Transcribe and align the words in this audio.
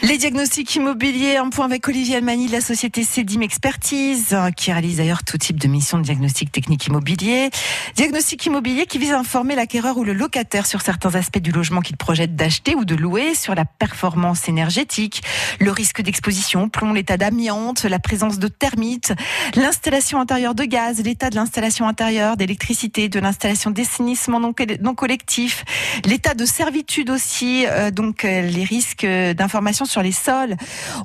Les 0.00 0.16
diagnostics 0.16 0.76
immobiliers, 0.76 1.38
un 1.38 1.50
point 1.50 1.64
avec 1.64 1.88
Olivier 1.88 2.16
Almani 2.18 2.46
de 2.46 2.52
la 2.52 2.60
société 2.60 3.02
CEDIM 3.02 3.40
Expertise, 3.40 4.36
qui 4.56 4.70
réalise 4.70 4.98
d'ailleurs 4.98 5.24
tout 5.24 5.38
type 5.38 5.58
de 5.58 5.66
mission 5.66 5.98
de 5.98 6.04
diagnostic 6.04 6.52
technique 6.52 6.86
immobilier. 6.86 7.50
Diagnostic 7.96 8.46
immobilier 8.46 8.86
qui 8.86 8.98
vise 8.98 9.10
à 9.10 9.18
informer 9.18 9.56
l'acquéreur 9.56 9.98
ou 9.98 10.04
le 10.04 10.12
locataire 10.12 10.66
sur 10.66 10.82
certains 10.82 11.16
aspects 11.16 11.40
du 11.40 11.50
logement 11.50 11.80
qu'il 11.80 11.96
projette 11.96 12.36
d'acheter 12.36 12.76
ou 12.76 12.84
de 12.84 12.94
louer, 12.94 13.34
sur 13.34 13.56
la 13.56 13.64
performance 13.64 14.48
énergétique, 14.48 15.22
le 15.58 15.72
risque 15.72 16.00
d'exposition, 16.00 16.68
plomb, 16.68 16.92
l'état 16.92 17.16
d'amiante, 17.16 17.82
la 17.82 17.98
présence 17.98 18.38
de 18.38 18.46
termites, 18.46 19.12
l'installation 19.56 20.20
intérieure 20.20 20.54
de 20.54 20.64
gaz, 20.64 21.02
l'état 21.02 21.28
de 21.28 21.34
l'installation 21.34 21.88
intérieure, 21.88 22.36
d'électricité, 22.36 23.08
de 23.08 23.18
l'installation 23.18 23.72
d'assainissement 23.72 24.38
non 24.38 24.94
collectif, 24.94 25.64
l'état 26.04 26.34
de 26.34 26.44
servitude 26.44 27.10
aussi, 27.10 27.66
euh, 27.66 27.90
donc 27.90 28.24
euh, 28.24 28.42
les 28.42 28.62
risques 28.62 29.04
d'information 29.04 29.87
sur 29.88 30.02
les 30.02 30.12
sols. 30.12 30.56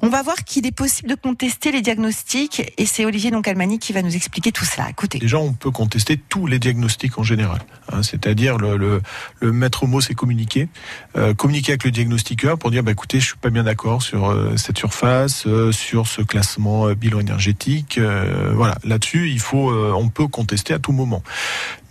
On 0.01 0.09
va 0.09 0.21
voir 0.21 0.35
qu'il 0.43 0.67
est 0.67 0.71
possible 0.71 1.09
de 1.09 1.15
contester 1.15 1.71
les 1.71 1.81
diagnostics 1.81 2.73
et 2.77 2.85
c'est 2.85 3.05
Olivier 3.05 3.31
Doncalmani 3.31 3.79
qui 3.79 3.93
va 3.93 4.01
nous 4.01 4.15
expliquer 4.15 4.51
tout 4.51 4.65
cela. 4.65 4.89
Écoutez. 4.89 5.19
Déjà, 5.19 5.39
on 5.39 5.53
peut 5.53 5.71
contester 5.71 6.17
tous 6.17 6.47
les 6.47 6.59
diagnostics 6.59 7.17
en 7.17 7.23
général. 7.23 7.59
Hein, 7.91 8.03
C'est-à-dire 8.03 8.57
le, 8.57 9.01
maître 9.41 9.87
mot, 9.87 10.01
c'est 10.01 10.13
communiquer. 10.13 10.67
Euh, 11.15 11.33
communiquer 11.33 11.73
avec 11.73 11.83
le 11.83 11.91
diagnostiqueur 11.91 12.57
pour 12.57 12.71
dire, 12.71 12.83
bah, 12.83 12.91
écoutez, 12.91 13.19
je 13.19 13.27
suis 13.27 13.37
pas 13.37 13.49
bien 13.49 13.63
d'accord 13.63 14.01
sur 14.01 14.29
euh, 14.29 14.55
cette 14.57 14.77
surface, 14.77 15.45
euh, 15.47 15.71
sur 15.71 16.07
ce 16.07 16.21
classement 16.21 16.91
bilan 16.93 17.19
énergétique. 17.19 17.99
Voilà, 18.53 18.75
là-dessus, 18.83 19.39
on 19.53 20.09
peut 20.09 20.27
contester 20.27 20.73
à 20.73 20.79
tout 20.79 20.91
moment. 20.91 21.23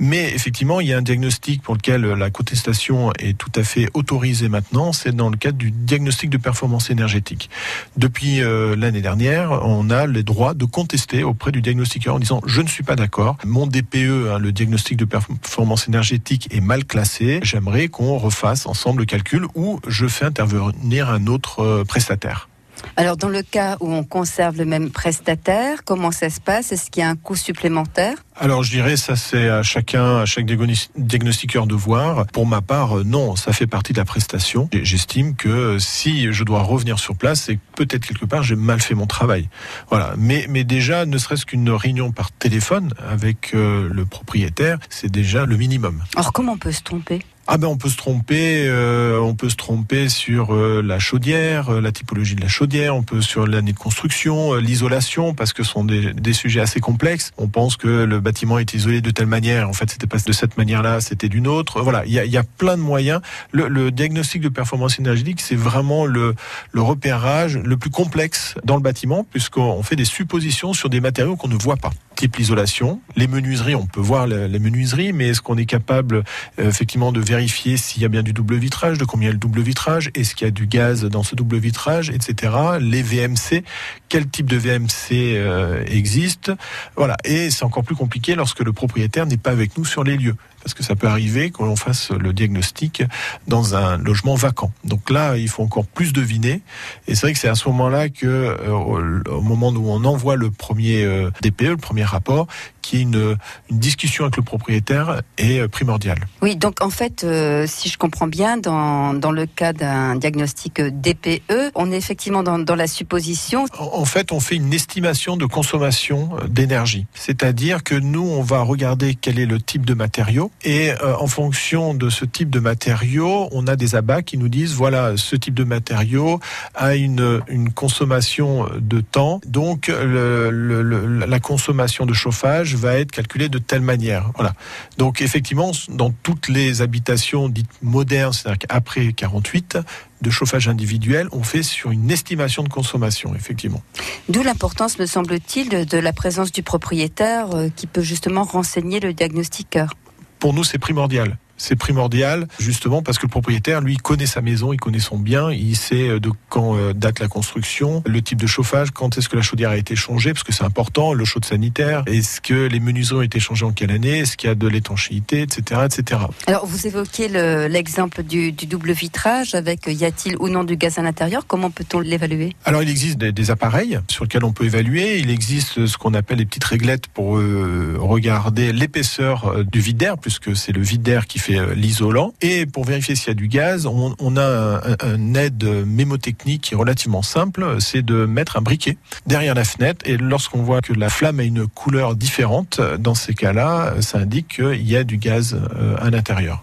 Mais 0.02 0.32
effectivement, 0.34 0.80
il 0.80 0.88
y 0.88 0.92
a 0.92 0.98
un 0.98 1.02
diagnostic 1.02 1.62
pour 1.62 1.76
lequel 1.76 2.02
la 2.02 2.28
contestation 2.28 3.12
est 3.20 3.38
tout 3.38 3.52
à 3.54 3.62
fait 3.62 3.88
autorisée 3.94 4.48
maintenant. 4.48 4.92
C'est 4.92 5.14
dans 5.14 5.30
le 5.30 5.36
cadre 5.36 5.58
du 5.58 5.70
diagnostic 5.70 6.28
de 6.28 6.38
performance 6.38 6.90
énergétique. 6.90 7.48
Depuis 7.96 8.42
euh, 8.42 8.74
l'année 8.74 9.00
dernière, 9.00 9.52
on 9.64 9.90
a 9.90 10.08
les 10.08 10.24
droits 10.24 10.54
de 10.54 10.64
contester 10.64 11.22
auprès 11.22 11.52
du 11.52 11.62
diagnostiqueur 11.62 12.16
en 12.16 12.18
disant 12.18 12.40
je 12.46 12.62
ne 12.62 12.66
suis 12.66 12.82
pas 12.82 12.96
d'accord, 12.96 13.36
mon 13.44 13.68
DPE, 13.68 13.94
hein, 13.94 14.38
le 14.40 14.50
diagnostic 14.50 14.96
de 14.96 15.04
performance 15.04 15.86
énergétique, 15.86 16.48
est 16.52 16.60
mal 16.60 16.84
classé. 16.84 17.38
J'aimerais 17.44 17.86
qu'on 17.86 18.18
refasse 18.18 18.66
ensemble 18.66 19.02
le 19.02 19.06
calcul 19.06 19.46
ou 19.54 19.78
je 19.86 20.08
fais 20.08 20.24
intervenir 20.24 21.10
un 21.10 21.28
autre 21.28 21.60
euh, 21.60 21.84
prestataire. 21.84 22.48
Alors, 22.96 23.16
dans 23.16 23.28
le 23.28 23.42
cas 23.42 23.76
où 23.80 23.92
on 23.92 24.04
conserve 24.04 24.58
le 24.58 24.64
même 24.64 24.90
prestataire, 24.90 25.84
comment 25.84 26.10
ça 26.10 26.30
se 26.30 26.40
passe? 26.40 26.72
Est-ce 26.72 26.90
qu'il 26.90 27.02
y 27.02 27.04
a 27.04 27.08
un 27.08 27.16
coût 27.16 27.36
supplémentaire? 27.36 28.16
Alors, 28.36 28.62
je 28.62 28.70
dirais, 28.70 28.96
ça 28.96 29.16
c'est 29.16 29.48
à 29.48 29.62
chacun, 29.62 30.18
à 30.18 30.26
chaque 30.26 30.46
diagnostiqueur 30.46 31.66
de 31.66 31.74
voir. 31.74 32.26
Pour 32.28 32.46
ma 32.46 32.60
part, 32.60 32.98
euh, 32.98 33.04
non, 33.04 33.36
ça 33.36 33.52
fait 33.52 33.66
partie 33.66 33.92
de 33.92 33.98
la 33.98 34.04
prestation. 34.04 34.68
J'estime 34.72 35.36
que 35.36 35.78
si 35.78 36.32
je 36.32 36.44
dois 36.44 36.62
revenir 36.62 36.98
sur 36.98 37.16
place, 37.16 37.42
c'est 37.42 37.58
peut-être 37.76 38.06
quelque 38.06 38.24
part 38.24 38.42
j'ai 38.42 38.56
mal 38.56 38.80
fait 38.80 38.94
mon 38.94 39.06
travail. 39.06 39.48
Voilà. 39.88 40.14
Mais, 40.16 40.46
mais 40.48 40.64
déjà, 40.64 41.06
ne 41.06 41.18
serait-ce 41.18 41.46
qu'une 41.46 41.70
réunion 41.70 42.12
par 42.12 42.32
téléphone 42.32 42.92
avec 43.08 43.54
euh, 43.54 43.88
le 43.92 44.04
propriétaire, 44.06 44.78
c'est 44.88 45.10
déjà 45.10 45.46
le 45.46 45.56
minimum. 45.56 46.02
Alors, 46.16 46.32
comment 46.32 46.52
on 46.52 46.58
peut 46.58 46.72
se 46.72 46.82
tromper? 46.82 47.22
Ah 47.54 47.58
ben 47.58 47.68
on 47.68 47.76
peut 47.76 47.90
se 47.90 47.98
tromper, 47.98 48.64
euh, 48.66 49.20
on 49.20 49.34
peut 49.34 49.50
se 49.50 49.56
tromper 49.56 50.08
sur 50.08 50.54
euh, 50.54 50.80
la 50.82 50.98
chaudière, 50.98 51.68
euh, 51.68 51.80
la 51.82 51.92
typologie 51.92 52.34
de 52.34 52.40
la 52.40 52.48
chaudière, 52.48 52.96
on 52.96 53.02
peut 53.02 53.20
sur 53.20 53.46
l'année 53.46 53.74
de 53.74 53.78
construction, 53.78 54.54
l'isolation, 54.54 55.34
parce 55.34 55.52
que 55.52 55.62
ce 55.62 55.72
sont 55.72 55.84
des, 55.84 56.32
sujets 56.32 56.62
assez 56.62 56.80
complexes. 56.80 57.30
On 57.36 57.48
pense 57.48 57.76
que 57.76 58.04
le 58.04 58.20
bâtiment 58.20 58.58
est 58.58 58.72
isolé 58.72 59.02
de 59.02 59.10
telle 59.10 59.26
manière, 59.26 59.68
en 59.68 59.74
fait 59.74 59.90
c'était 59.90 60.06
pas 60.06 60.16
de 60.16 60.32
cette 60.32 60.56
manière-là, 60.56 61.02
c'était 61.02 61.28
d'une 61.28 61.46
autre. 61.46 61.82
Voilà, 61.82 62.06
il 62.06 62.12
y 62.14 62.38
a, 62.38 62.42
plein 62.42 62.78
de 62.78 62.82
moyens. 62.82 63.20
Le, 63.52 63.90
diagnostic 63.90 64.40
de 64.40 64.48
performance 64.48 64.98
énergétique, 64.98 65.42
c'est 65.42 65.54
vraiment 65.54 66.06
le, 66.06 66.34
le 66.70 66.80
repérage 66.80 67.58
le 67.58 67.76
plus 67.76 67.90
complexe 67.90 68.54
dans 68.64 68.76
le 68.76 68.82
bâtiment, 68.82 69.26
puisqu'on 69.30 69.82
fait 69.82 69.96
des 69.96 70.06
suppositions 70.06 70.72
sur 70.72 70.88
des 70.88 71.02
matériaux 71.02 71.36
qu'on 71.36 71.48
ne 71.48 71.58
voit 71.58 71.76
pas 71.76 71.90
type 72.14 72.36
l'isolation. 72.36 73.00
Les 73.16 73.26
menuiseries, 73.26 73.74
on 73.74 73.86
peut 73.86 74.00
voir 74.00 74.26
les 74.28 74.58
menuiseries, 74.58 75.12
mais 75.12 75.28
est-ce 75.28 75.40
qu'on 75.40 75.56
est 75.56 75.66
capable 75.66 76.22
effectivement 76.56 77.10
de 77.10 77.18
vérifier 77.20 77.41
s'il 77.48 78.02
y 78.02 78.04
a 78.04 78.08
bien 78.08 78.22
du 78.22 78.32
double 78.32 78.56
vitrage, 78.56 78.98
de 78.98 79.04
combien 79.04 79.30
le 79.30 79.36
double 79.36 79.60
vitrage, 79.60 80.10
est-ce 80.14 80.34
qu'il 80.34 80.46
y 80.46 80.48
a 80.48 80.50
du 80.50 80.66
gaz 80.66 81.04
dans 81.04 81.22
ce 81.22 81.34
double 81.34 81.58
vitrage, 81.58 82.10
etc. 82.10 82.52
Les 82.80 83.02
VMC, 83.02 83.64
quel 84.08 84.28
type 84.28 84.46
de 84.46 84.56
VMC 84.56 85.12
euh, 85.12 85.84
existe? 85.86 86.52
Voilà, 86.96 87.16
et 87.24 87.50
c'est 87.50 87.64
encore 87.64 87.84
plus 87.84 87.96
compliqué 87.96 88.34
lorsque 88.34 88.60
le 88.60 88.72
propriétaire 88.72 89.26
n'est 89.26 89.36
pas 89.36 89.50
avec 89.50 89.76
nous 89.76 89.84
sur 89.84 90.04
les 90.04 90.16
lieux 90.16 90.36
parce 90.62 90.74
que 90.74 90.82
ça 90.82 90.94
peut 90.94 91.06
arriver 91.06 91.50
qu'on 91.50 91.76
fasse 91.76 92.10
le 92.10 92.32
diagnostic 92.32 93.02
dans 93.48 93.74
un 93.74 93.98
logement 93.98 94.34
vacant. 94.34 94.72
Donc 94.84 95.10
là, 95.10 95.36
il 95.36 95.48
faut 95.48 95.62
encore 95.62 95.86
plus 95.86 96.12
deviner. 96.12 96.62
Et 97.08 97.14
c'est 97.14 97.26
vrai 97.26 97.32
que 97.32 97.38
c'est 97.38 97.48
à 97.48 97.54
ce 97.54 97.68
moment-là 97.68 98.08
que, 98.08 98.26
euh, 98.26 99.22
au, 99.30 99.40
moment 99.40 99.68
où 99.68 99.90
on 99.90 100.04
envoie 100.04 100.36
le 100.36 100.50
premier 100.50 101.04
euh, 101.04 101.30
DPE, 101.42 101.62
le 101.62 101.76
premier 101.76 102.04
rapport, 102.04 102.46
qui 102.82 102.98
est 102.98 103.02
une, 103.02 103.36
une, 103.70 103.78
discussion 103.78 104.24
avec 104.24 104.36
le 104.36 104.42
propriétaire 104.42 105.22
est 105.38 105.60
euh, 105.60 105.68
primordiale. 105.68 106.18
Oui, 106.42 106.56
donc 106.56 106.82
en 106.82 106.90
fait, 106.90 107.24
euh, 107.24 107.64
si 107.66 107.88
je 107.88 107.96
comprends 107.96 108.26
bien, 108.26 108.58
dans, 108.58 109.14
dans 109.14 109.30
le 109.30 109.46
cas 109.46 109.72
d'un 109.72 110.16
diagnostic 110.16 110.80
DPE, 110.80 111.70
on 111.74 111.90
est 111.90 111.96
effectivement 111.96 112.42
dans, 112.42 112.58
dans 112.58 112.74
la 112.74 112.86
supposition. 112.86 113.64
En, 113.78 114.00
en, 114.00 114.04
fait, 114.04 114.32
on 114.32 114.40
fait 114.40 114.56
une 114.56 114.74
estimation 114.74 115.36
de 115.36 115.46
consommation 115.46 116.30
d'énergie. 116.48 117.06
C'est-à-dire 117.14 117.82
que 117.82 117.94
nous, 117.94 118.22
on 118.22 118.42
va 118.42 118.60
regarder 118.62 119.14
quel 119.14 119.38
est 119.38 119.46
le 119.46 119.60
type 119.60 119.86
de 119.86 119.94
matériau 119.94 120.50
et 120.64 120.90
euh, 120.90 121.16
en 121.16 121.26
fonction 121.26 121.94
de 121.94 122.08
ce 122.08 122.24
type 122.24 122.50
de 122.50 122.60
matériau, 122.60 123.48
on 123.52 123.66
a 123.66 123.76
des 123.76 123.94
abats 123.94 124.22
qui 124.22 124.38
nous 124.38 124.48
disent 124.48 124.74
voilà, 124.74 125.16
ce 125.16 125.36
type 125.36 125.54
de 125.54 125.64
matériau 125.64 126.40
a 126.74 126.94
une, 126.94 127.42
consommation 127.74 128.68
de 128.78 129.00
temps, 129.00 129.40
donc 129.46 129.90
la 129.90 131.40
consommation 131.40 132.06
de 132.06 132.12
chauffage 132.12 132.74
va 132.74 132.98
être 132.98 133.10
calculée 133.10 133.48
de 133.48 133.58
telle 133.58 133.80
manière. 133.80 134.30
Voilà. 134.36 134.54
Donc 134.98 135.20
effectivement, 135.20 135.72
dans 135.88 136.10
toutes 136.22 136.48
les 136.48 136.82
habitations 136.82 137.48
dites 137.48 137.70
modernes, 137.82 138.32
c'est-à-dire 138.32 138.58
qu'après 138.58 139.12
48, 139.12 139.78
de 140.22 140.30
chauffage 140.30 140.68
individuel, 140.68 141.28
on 141.32 141.42
fait 141.42 141.62
sur 141.62 141.90
une 141.90 142.10
estimation 142.10 142.62
de 142.62 142.68
consommation, 142.68 143.34
effectivement. 143.34 143.82
D'où 144.28 144.42
l'importance, 144.42 144.98
me 144.98 145.06
semble-t-il, 145.06 145.68
de, 145.68 145.84
de, 145.84 145.98
la 145.98 146.12
présence 146.12 146.52
du 146.52 146.62
propriétaire 146.62 147.54
euh, 147.54 147.68
qui 147.74 147.86
peut 147.86 148.02
justement 148.02 148.44
renseigner 148.44 149.00
le 149.00 149.12
diagnostiqueur 149.12 149.94
pour 150.42 150.52
nous, 150.52 150.64
c'est 150.64 150.80
primordial. 150.80 151.38
C'est 151.62 151.76
primordial, 151.76 152.48
justement, 152.58 153.02
parce 153.02 153.18
que 153.18 153.26
le 153.26 153.30
propriétaire, 153.30 153.80
lui, 153.80 153.96
connaît 153.96 154.26
sa 154.26 154.40
maison, 154.40 154.72
il 154.72 154.80
connaît 154.80 154.98
son 154.98 155.16
bien, 155.16 155.52
il 155.52 155.76
sait 155.76 156.18
de 156.18 156.30
quand 156.48 156.76
date 156.92 157.20
la 157.20 157.28
construction, 157.28 158.02
le 158.04 158.20
type 158.20 158.40
de 158.40 158.48
chauffage, 158.48 158.90
quand 158.90 159.16
est-ce 159.16 159.28
que 159.28 159.36
la 159.36 159.42
chaudière 159.42 159.70
a 159.70 159.76
été 159.76 159.94
changée, 159.94 160.32
parce 160.32 160.42
que 160.42 160.52
c'est 160.52 160.64
important, 160.64 161.12
le 161.12 161.24
chaude 161.24 161.44
sanitaire, 161.44 162.02
est-ce 162.06 162.40
que 162.40 162.66
les 162.66 162.80
menuiseries 162.80 163.18
ont 163.18 163.22
été 163.22 163.38
changées 163.38 163.64
en 163.64 163.70
quelle 163.70 163.92
année, 163.92 164.18
est-ce 164.18 164.36
qu'il 164.36 164.48
y 164.48 164.50
a 164.50 164.56
de 164.56 164.66
l'étanchéité, 164.66 165.42
etc., 165.42 165.82
etc. 165.84 166.20
Alors, 166.48 166.66
vous 166.66 166.86
évoquez 166.86 167.28
l'exemple 167.68 168.18
le, 168.18 168.24
du, 168.24 168.52
du, 168.52 168.66
double 168.66 168.90
vitrage 168.90 169.54
avec 169.54 169.86
y 169.86 170.04
a-t-il 170.04 170.36
ou 170.40 170.48
non 170.48 170.64
du 170.64 170.76
gaz 170.76 170.98
à 170.98 171.02
l'intérieur 171.02 171.46
Comment 171.46 171.70
peut-on 171.70 172.00
l'évaluer? 172.00 172.56
Alors, 172.64 172.82
il 172.82 172.90
existe 172.90 173.18
des, 173.18 173.30
des, 173.30 173.50
appareils 173.52 174.00
sur 174.08 174.24
lesquels 174.24 174.44
on 174.44 174.52
peut 174.52 174.64
évaluer. 174.64 175.18
Il 175.18 175.30
existe 175.30 175.86
ce 175.86 175.96
qu'on 175.96 176.14
appelle 176.14 176.38
les 176.38 176.46
petites 176.46 176.64
réglettes 176.64 177.06
pour 177.06 177.38
euh, 177.38 177.96
regarder 177.98 178.72
l'épaisseur 178.72 179.64
du 179.64 179.80
vide 179.80 179.98
d'air, 179.98 180.18
puisque 180.18 180.56
c'est 180.56 180.72
le 180.72 180.82
vide 180.82 181.02
d'air 181.02 181.26
qui 181.26 181.38
fait 181.38 181.51
l'isolant. 181.74 182.34
Et 182.40 182.66
pour 182.66 182.84
vérifier 182.84 183.14
s'il 183.14 183.28
y 183.28 183.30
a 183.30 183.34
du 183.34 183.48
gaz, 183.48 183.86
on, 183.86 184.36
a 184.36 184.42
un, 184.42 184.96
un, 185.00 185.34
aide 185.34 185.64
mémotechnique 185.86 186.62
qui 186.62 186.74
est 186.74 186.76
relativement 186.76 187.22
simple, 187.22 187.76
c'est 187.80 188.02
de 188.02 188.26
mettre 188.26 188.56
un 188.56 188.62
briquet 188.62 188.96
derrière 189.26 189.54
la 189.54 189.64
fenêtre. 189.64 190.06
Et 190.06 190.16
lorsqu'on 190.16 190.62
voit 190.62 190.80
que 190.80 190.92
la 190.92 191.10
flamme 191.10 191.40
a 191.40 191.44
une 191.44 191.66
couleur 191.66 192.14
différente, 192.14 192.80
dans 192.98 193.14
ces 193.14 193.34
cas-là, 193.34 193.94
ça 194.00 194.18
indique 194.18 194.56
qu'il 194.56 194.88
y 194.88 194.96
a 194.96 195.04
du 195.04 195.18
gaz 195.18 195.58
à 195.98 196.10
l'intérieur. 196.10 196.62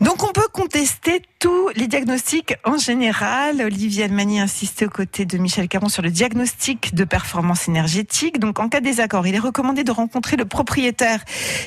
Donc 0.00 0.22
on 0.22 0.32
peut 0.32 0.48
contester 0.52 1.22
tous 1.44 1.68
les 1.76 1.88
diagnostics 1.88 2.54
en 2.64 2.78
général. 2.78 3.60
Olivier 3.60 4.04
Almani 4.04 4.40
insiste 4.40 4.80
aux 4.80 4.88
côtés 4.88 5.26
de 5.26 5.36
Michel 5.36 5.68
Caron 5.68 5.90
sur 5.90 6.02
le 6.02 6.10
diagnostic 6.10 6.94
de 6.94 7.04
performance 7.04 7.68
énergétique. 7.68 8.40
Donc 8.40 8.60
en 8.60 8.70
cas 8.70 8.80
de 8.80 8.86
désaccord, 8.86 9.26
il 9.26 9.34
est 9.34 9.40
recommandé 9.40 9.84
de 9.84 9.90
rencontrer 9.90 10.38
le 10.38 10.46
propriétaire 10.46 11.22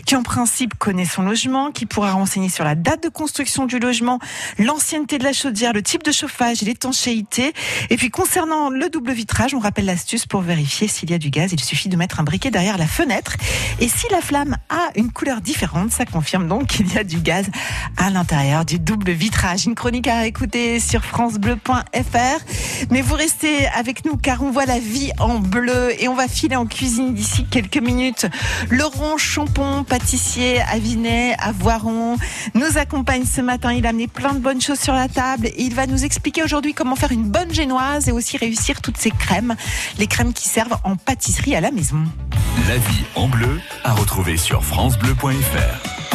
qui 0.08 0.16
en 0.16 0.24
principe 0.24 0.74
connaît 0.80 1.06
son 1.06 1.22
logement, 1.22 1.70
qui 1.70 1.86
pourra 1.86 2.14
renseigner 2.14 2.50
sur 2.50 2.64
la 2.64 2.74
date 2.74 3.04
de 3.04 3.10
construction 3.10 3.68
du 3.68 3.78
logement, 3.78 4.18
l'ancienneté 4.58 5.20
de 5.20 5.24
la 5.24 5.32
chaudière, 5.32 5.74
le 5.74 5.84
type 5.84 6.02
de 6.02 6.12
chauffage 6.12 6.64
et 6.64 6.66
l'étanchéité. 6.66 7.54
Et 7.92 7.98
puis 7.98 8.10
concernant 8.10 8.72
le 8.72 8.90
double 8.90 9.12
vitrage, 9.12 9.54
on 9.54 9.60
rappelle 9.60 9.86
l'astuce 9.86 10.26
pour 10.26 10.42
vérifier 10.42 10.88
s'il 10.88 11.12
y 11.12 11.14
a 11.14 11.20
du 11.20 11.30
gaz. 11.30 11.54
Il 11.54 11.64
suffit 11.64 11.90
de 11.90 11.98
mettre 11.98 12.20
un 12.20 12.24
briquet 12.24 12.50
derrière 12.50 12.80
la 12.80 12.88
fenêtre. 12.88 13.36
Et 13.80 13.88
si 13.88 14.08
la 14.10 14.22
flamme 14.22 14.58
a 14.70 14.90
une 14.96 15.12
couleur 15.12 15.40
différente, 15.40 15.92
ça 15.92 16.06
confirme 16.06 16.48
donc 16.48 16.66
qu'il 16.66 16.92
y 16.92 16.98
a 16.98 17.04
du 17.04 17.20
gaz 17.20 17.46
à 17.98 18.10
l'intérieur 18.10 18.66
du 18.66 18.80
double 18.80 19.12
vitrage. 19.12 19.67
Une 19.68 19.76
chronique 19.76 20.08
à 20.08 20.26
écouter 20.26 20.80
sur 20.80 21.04
francebleu.fr. 21.04 22.88
Mais 22.90 23.02
vous 23.02 23.16
restez 23.16 23.68
avec 23.68 24.06
nous 24.06 24.18
car 24.18 24.42
on 24.42 24.50
voit 24.50 24.66
la 24.66 24.80
vie 24.80 25.12
en 25.20 25.40
bleu 25.40 25.92
et 26.02 26.08
on 26.08 26.16
va 26.16 26.28
filer 26.28 26.56
en 26.56 26.66
cuisine 26.66 27.14
d'ici 27.14 27.46
quelques 27.46 27.78
minutes. 27.78 28.28
Laurent 28.70 29.18
Champon, 29.18 29.84
pâtissier 29.84 30.62
à 30.62 30.80
Vinay, 30.80 31.36
à 31.40 31.52
Voiron, 31.52 32.18
nous 32.54 32.78
accompagne 32.78 33.26
ce 33.26 33.42
matin. 33.42 33.74
Il 33.74 33.86
a 33.86 33.90
amené 33.90 34.08
plein 34.08 34.34
de 34.34 34.40
bonnes 34.40 34.62
choses 34.62 34.80
sur 34.80 34.94
la 34.94 35.08
table 35.08 35.50
il 35.68 35.76
va 35.76 35.88
nous 35.88 36.06
expliquer 36.06 36.44
aujourd'hui 36.44 36.74
comment 36.74 36.96
faire 36.96 37.12
une 37.12 37.30
bonne 37.30 37.54
génoise 37.54 38.08
et 38.08 38.12
aussi 38.12 38.38
réussir 38.38 38.82
toutes 38.82 38.98
ces 38.98 39.12
crèmes, 39.12 39.56
les 39.98 40.08
crèmes 40.08 40.34
qui 40.34 40.48
servent 40.48 40.78
en 40.84 40.96
pâtisserie 40.96 41.56
à 41.56 41.62
la 41.62 41.72
maison. 41.72 42.04
La 42.68 42.78
vie 42.78 43.04
en 43.16 43.28
bleu 43.28 43.60
à 43.84 43.94
retrouver 43.94 44.38
sur 44.38 44.64
francebleu.fr. 44.64 46.07